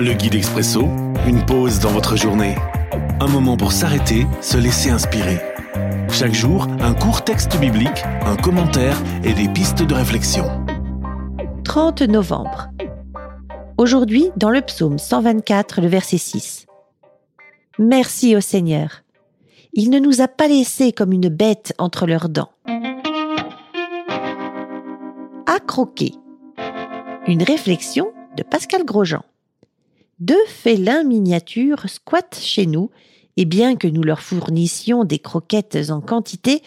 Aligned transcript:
Le 0.00 0.12
guide 0.12 0.36
expresso, 0.36 0.82
une 1.26 1.44
pause 1.44 1.80
dans 1.80 1.90
votre 1.90 2.14
journée. 2.14 2.54
Un 3.18 3.26
moment 3.26 3.56
pour 3.56 3.72
s'arrêter, 3.72 4.28
se 4.40 4.56
laisser 4.56 4.90
inspirer. 4.90 5.40
Chaque 6.08 6.34
jour, 6.34 6.68
un 6.78 6.94
court 6.94 7.24
texte 7.24 7.58
biblique, 7.58 8.04
un 8.24 8.36
commentaire 8.36 8.96
et 9.24 9.32
des 9.32 9.48
pistes 9.48 9.82
de 9.82 9.94
réflexion. 9.94 10.44
30 11.64 12.02
novembre. 12.02 12.68
Aujourd'hui, 13.76 14.30
dans 14.36 14.50
le 14.50 14.60
psaume 14.60 15.00
124, 15.00 15.80
le 15.80 15.88
verset 15.88 16.18
6. 16.18 16.66
Merci 17.80 18.36
au 18.36 18.40
Seigneur. 18.40 19.02
Il 19.72 19.90
ne 19.90 19.98
nous 19.98 20.20
a 20.20 20.28
pas 20.28 20.46
laissés 20.46 20.92
comme 20.92 21.12
une 21.12 21.28
bête 21.28 21.74
entre 21.76 22.06
leurs 22.06 22.28
dents. 22.28 22.52
À 25.46 25.58
croquer. 25.58 26.14
Une 27.26 27.42
réflexion 27.42 28.12
de 28.36 28.44
Pascal 28.44 28.84
Grosjean. 28.84 29.24
Deux 30.20 30.44
félins 30.46 31.04
miniatures 31.04 31.88
squattent 31.88 32.40
chez 32.40 32.66
nous, 32.66 32.90
et 33.36 33.44
bien 33.44 33.76
que 33.76 33.86
nous 33.86 34.02
leur 34.02 34.20
fournissions 34.20 35.04
des 35.04 35.20
croquettes 35.20 35.78
en 35.90 36.00
quantité, 36.00 36.62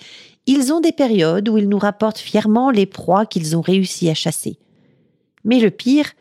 ils 0.46 0.72
ont 0.72 0.80
des 0.80 0.94
périodes 0.94 1.50
où 1.50 1.58
ils 1.58 1.68
nous 1.68 1.78
rapportent 1.78 2.18
fièrement 2.18 2.72
les 2.72 2.86
proies 2.86 3.26
qu'ils 3.26 3.58
ont 3.58 3.62
réussi 3.62 4.10
à 4.10 4.14
chasser. 4.14 4.58
Mais 5.44 5.60
le 5.60 5.70
pire, 5.70 6.14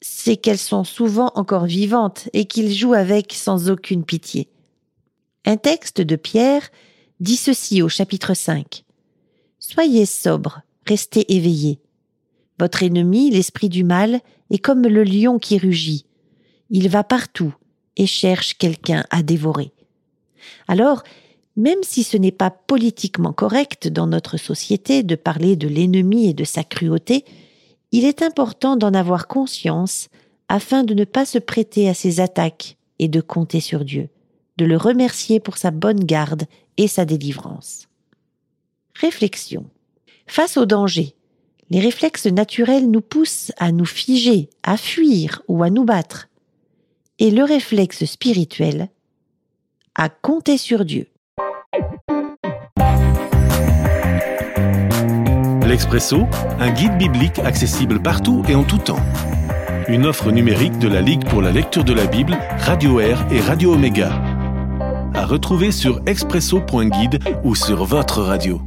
c'est 0.00 0.36
qu'elles 0.36 0.58
sont 0.58 0.84
souvent 0.84 1.30
encore 1.36 1.66
vivantes 1.66 2.28
et 2.32 2.46
qu'ils 2.46 2.74
jouent 2.74 2.94
avec 2.94 3.32
sans 3.32 3.70
aucune 3.70 4.04
pitié. 4.04 4.48
Un 5.44 5.56
texte 5.56 6.00
de 6.00 6.16
Pierre 6.16 6.68
dit 7.20 7.36
ceci 7.36 7.80
au 7.82 7.88
chapitre 7.88 8.34
5. 8.34 8.84
Soyez 9.60 10.06
sobres, 10.06 10.62
restez 10.86 11.34
éveillés. 11.34 11.80
Votre 12.58 12.82
ennemi, 12.82 13.30
l'esprit 13.30 13.68
du 13.68 13.84
mal, 13.84 14.20
est 14.50 14.58
comme 14.58 14.82
le 14.82 15.04
lion 15.04 15.38
qui 15.38 15.56
rugit. 15.56 16.06
Il 16.70 16.88
va 16.88 17.04
partout 17.04 17.54
et 17.96 18.06
cherche 18.06 18.56
quelqu'un 18.58 19.04
à 19.10 19.22
dévorer. 19.22 19.72
Alors, 20.68 21.02
même 21.56 21.82
si 21.82 22.02
ce 22.02 22.16
n'est 22.16 22.32
pas 22.32 22.50
politiquement 22.50 23.32
correct 23.32 23.88
dans 23.88 24.06
notre 24.06 24.36
société 24.36 25.02
de 25.02 25.14
parler 25.14 25.56
de 25.56 25.68
l'ennemi 25.68 26.28
et 26.28 26.34
de 26.34 26.44
sa 26.44 26.64
cruauté, 26.64 27.24
il 27.92 28.04
est 28.04 28.22
important 28.22 28.76
d'en 28.76 28.92
avoir 28.92 29.28
conscience 29.28 30.08
afin 30.48 30.82
de 30.82 30.94
ne 30.94 31.04
pas 31.04 31.24
se 31.24 31.38
prêter 31.38 31.88
à 31.88 31.94
ses 31.94 32.20
attaques 32.20 32.76
et 32.98 33.08
de 33.08 33.20
compter 33.20 33.60
sur 33.60 33.84
Dieu, 33.84 34.08
de 34.56 34.64
le 34.64 34.76
remercier 34.76 35.38
pour 35.38 35.56
sa 35.56 35.70
bonne 35.70 36.02
garde 36.04 36.44
et 36.76 36.88
sa 36.88 37.04
délivrance. 37.04 37.88
Réflexion. 38.94 39.66
Face 40.26 40.56
au 40.56 40.66
danger, 40.66 41.14
les 41.70 41.80
réflexes 41.80 42.26
naturels 42.26 42.90
nous 42.90 43.00
poussent 43.00 43.52
à 43.58 43.72
nous 43.72 43.86
figer, 43.86 44.50
à 44.62 44.76
fuir 44.76 45.42
ou 45.48 45.62
à 45.62 45.70
nous 45.70 45.84
battre. 45.84 46.28
Et 47.20 47.30
le 47.30 47.44
réflexe 47.44 48.04
spirituel, 48.06 48.88
à 49.94 50.08
compter 50.08 50.58
sur 50.58 50.84
Dieu. 50.84 51.06
L'Expresso, 55.64 56.26
un 56.58 56.70
guide 56.72 56.98
biblique 56.98 57.38
accessible 57.38 58.02
partout 58.02 58.42
et 58.48 58.56
en 58.56 58.64
tout 58.64 58.78
temps. 58.78 58.98
Une 59.86 60.06
offre 60.06 60.32
numérique 60.32 60.78
de 60.78 60.88
la 60.88 61.00
Ligue 61.00 61.24
pour 61.28 61.40
la 61.40 61.52
lecture 61.52 61.84
de 61.84 61.92
la 61.92 62.06
Bible, 62.06 62.36
Radio 62.58 62.98
Air 62.98 63.24
et 63.30 63.40
Radio 63.40 63.74
Omega. 63.74 64.20
À 65.14 65.24
retrouver 65.24 65.70
sur 65.70 66.00
expresso.guide 66.06 67.20
ou 67.44 67.54
sur 67.54 67.84
votre 67.84 68.22
radio. 68.22 68.60